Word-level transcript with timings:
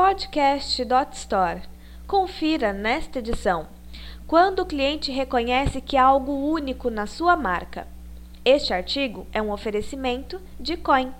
Podcast.store. 0.00 1.62
Confira 2.06 2.72
nesta 2.72 3.18
edição. 3.18 3.66
Quando 4.28 4.60
o 4.60 4.64
cliente 4.64 5.10
reconhece 5.10 5.80
que 5.80 5.96
há 5.96 6.04
algo 6.04 6.32
único 6.52 6.88
na 6.88 7.04
sua 7.04 7.36
marca. 7.36 7.84
Este 8.44 8.72
artigo 8.72 9.26
é 9.32 9.42
um 9.42 9.50
oferecimento 9.50 10.40
de 10.58 10.76
Coin. 10.76 11.12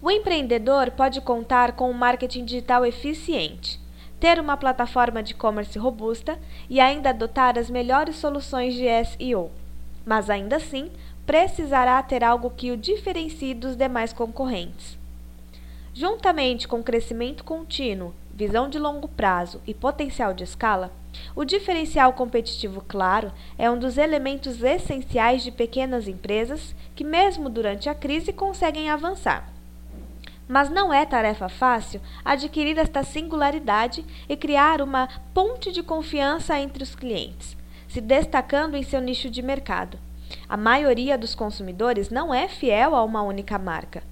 O 0.00 0.10
empreendedor 0.10 0.90
pode 0.92 1.20
contar 1.20 1.72
com 1.72 1.90
um 1.90 1.92
marketing 1.92 2.46
digital 2.46 2.86
eficiente, 2.86 3.78
ter 4.18 4.40
uma 4.40 4.56
plataforma 4.56 5.22
de 5.22 5.32
e-commerce 5.32 5.78
robusta 5.78 6.38
e 6.70 6.80
ainda 6.80 7.10
adotar 7.10 7.58
as 7.58 7.68
melhores 7.68 8.16
soluções 8.16 8.72
de 8.72 8.86
SEO. 9.04 9.50
Mas 10.06 10.30
ainda 10.30 10.56
assim, 10.56 10.90
precisará 11.26 12.02
ter 12.02 12.24
algo 12.24 12.48
que 12.48 12.70
o 12.72 12.76
diferencie 12.76 13.52
dos 13.52 13.76
demais 13.76 14.14
concorrentes. 14.14 14.98
Juntamente 16.00 16.66
com 16.66 16.82
crescimento 16.82 17.44
contínuo, 17.44 18.14
visão 18.34 18.70
de 18.70 18.78
longo 18.78 19.06
prazo 19.06 19.60
e 19.66 19.74
potencial 19.74 20.32
de 20.32 20.42
escala, 20.42 20.90
o 21.36 21.44
diferencial 21.44 22.14
competitivo 22.14 22.82
claro 22.88 23.30
é 23.58 23.70
um 23.70 23.78
dos 23.78 23.98
elementos 23.98 24.62
essenciais 24.62 25.42
de 25.42 25.50
pequenas 25.50 26.08
empresas 26.08 26.74
que, 26.96 27.04
mesmo 27.04 27.50
durante 27.50 27.90
a 27.90 27.94
crise, 27.94 28.32
conseguem 28.32 28.88
avançar. 28.88 29.52
Mas 30.48 30.70
não 30.70 30.90
é 30.90 31.04
tarefa 31.04 31.50
fácil 31.50 32.00
adquirir 32.24 32.78
esta 32.78 33.02
singularidade 33.02 34.02
e 34.26 34.34
criar 34.38 34.80
uma 34.80 35.06
ponte 35.34 35.70
de 35.70 35.82
confiança 35.82 36.58
entre 36.58 36.82
os 36.82 36.94
clientes, 36.94 37.54
se 37.86 38.00
destacando 38.00 38.74
em 38.74 38.82
seu 38.82 39.02
nicho 39.02 39.28
de 39.28 39.42
mercado. 39.42 39.98
A 40.48 40.56
maioria 40.56 41.18
dos 41.18 41.34
consumidores 41.34 42.08
não 42.08 42.32
é 42.32 42.48
fiel 42.48 42.96
a 42.96 43.04
uma 43.04 43.20
única 43.20 43.58
marca. 43.58 44.08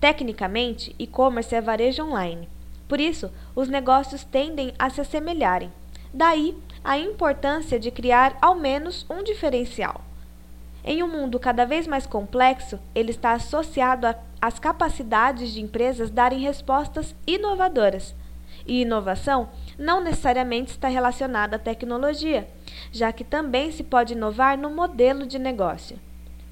Tecnicamente, 0.00 0.94
e-commerce 0.98 1.54
é 1.54 1.60
varejo 1.60 2.04
online. 2.04 2.48
Por 2.86 3.00
isso, 3.00 3.30
os 3.54 3.68
negócios 3.68 4.24
tendem 4.24 4.72
a 4.78 4.88
se 4.88 5.00
assemelharem. 5.00 5.72
Daí 6.12 6.56
a 6.82 6.96
importância 6.98 7.78
de 7.78 7.90
criar 7.90 8.38
ao 8.40 8.54
menos 8.54 9.04
um 9.10 9.22
diferencial. 9.22 10.00
Em 10.84 11.02
um 11.02 11.08
mundo 11.08 11.38
cada 11.38 11.66
vez 11.66 11.86
mais 11.86 12.06
complexo, 12.06 12.78
ele 12.94 13.10
está 13.10 13.32
associado 13.32 14.06
às 14.40 14.58
capacidades 14.58 15.52
de 15.52 15.60
empresas 15.60 16.10
darem 16.10 16.38
respostas 16.38 17.14
inovadoras. 17.26 18.14
E 18.66 18.82
inovação 18.82 19.50
não 19.78 20.02
necessariamente 20.02 20.70
está 20.70 20.88
relacionada 20.88 21.56
à 21.56 21.58
tecnologia, 21.58 22.48
já 22.92 23.12
que 23.12 23.24
também 23.24 23.70
se 23.70 23.82
pode 23.82 24.14
inovar 24.14 24.56
no 24.56 24.70
modelo 24.70 25.26
de 25.26 25.38
negócio. 25.38 25.98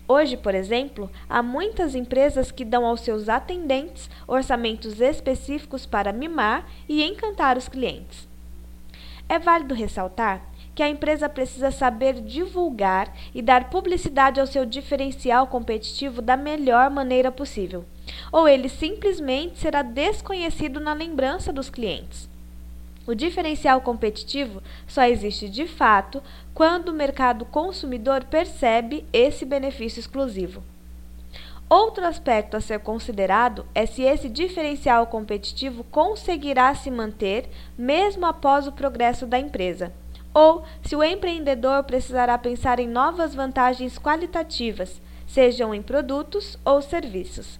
Hoje, 0.08 0.36
por 0.36 0.54
exemplo, 0.54 1.10
há 1.28 1.42
muitas 1.42 1.94
empresas 1.94 2.52
que 2.52 2.64
dão 2.64 2.86
aos 2.86 3.00
seus 3.00 3.28
atendentes 3.28 4.08
orçamentos 4.26 5.00
específicos 5.00 5.84
para 5.84 6.12
mimar 6.12 6.68
e 6.88 7.02
encantar 7.02 7.58
os 7.58 7.68
clientes. 7.68 8.28
É 9.28 9.38
válido 9.38 9.74
ressaltar 9.74 10.42
que 10.76 10.82
a 10.82 10.88
empresa 10.88 11.28
precisa 11.28 11.72
saber 11.72 12.20
divulgar 12.20 13.12
e 13.34 13.42
dar 13.42 13.70
publicidade 13.70 14.38
ao 14.38 14.46
seu 14.46 14.64
diferencial 14.64 15.48
competitivo 15.48 16.22
da 16.22 16.36
melhor 16.36 16.90
maneira 16.90 17.32
possível, 17.32 17.84
ou 18.30 18.46
ele 18.46 18.68
simplesmente 18.68 19.58
será 19.58 19.82
desconhecido 19.82 20.78
na 20.78 20.92
lembrança 20.92 21.52
dos 21.52 21.68
clientes. 21.68 22.28
O 23.06 23.14
diferencial 23.14 23.80
competitivo 23.80 24.62
só 24.86 25.04
existe 25.04 25.48
de 25.48 25.66
fato 25.66 26.22
quando 26.52 26.88
o 26.88 26.94
mercado 26.94 27.44
consumidor 27.44 28.24
percebe 28.24 29.04
esse 29.12 29.44
benefício 29.44 30.00
exclusivo. 30.00 30.62
Outro 31.68 32.04
aspecto 32.04 32.56
a 32.56 32.60
ser 32.60 32.80
considerado 32.80 33.66
é 33.74 33.86
se 33.86 34.02
esse 34.02 34.28
diferencial 34.28 35.06
competitivo 35.06 35.84
conseguirá 35.84 36.74
se 36.74 36.90
manter 36.90 37.48
mesmo 37.76 38.24
após 38.24 38.66
o 38.66 38.72
progresso 38.72 39.26
da 39.26 39.38
empresa, 39.38 39.92
ou 40.32 40.64
se 40.82 40.94
o 40.94 41.02
empreendedor 41.02 41.82
precisará 41.84 42.38
pensar 42.38 42.78
em 42.78 42.86
novas 42.86 43.34
vantagens 43.34 43.98
qualitativas, 43.98 45.00
sejam 45.26 45.74
em 45.74 45.82
produtos 45.82 46.56
ou 46.64 46.80
serviços. 46.80 47.58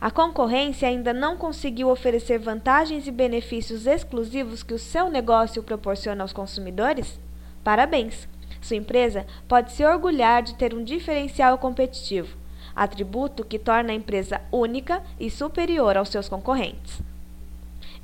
A 0.00 0.10
concorrência 0.10 0.88
ainda 0.88 1.12
não 1.12 1.36
conseguiu 1.36 1.88
oferecer 1.88 2.38
vantagens 2.38 3.06
e 3.06 3.10
benefícios 3.10 3.86
exclusivos 3.86 4.62
que 4.62 4.74
o 4.74 4.78
seu 4.78 5.10
negócio 5.10 5.62
proporciona 5.62 6.22
aos 6.22 6.32
consumidores? 6.32 7.18
Parabéns! 7.64 8.28
Sua 8.60 8.76
empresa 8.76 9.26
pode 9.48 9.72
se 9.72 9.84
orgulhar 9.84 10.42
de 10.42 10.54
ter 10.54 10.74
um 10.74 10.82
diferencial 10.82 11.58
competitivo, 11.58 12.36
atributo 12.74 13.44
que 13.44 13.58
torna 13.58 13.92
a 13.92 13.96
empresa 13.96 14.40
única 14.50 15.02
e 15.18 15.30
superior 15.30 15.96
aos 15.96 16.08
seus 16.08 16.28
concorrentes. 16.28 17.00